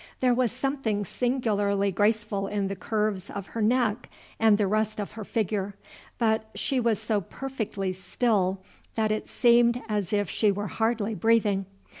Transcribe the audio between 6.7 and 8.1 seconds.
was so perfectly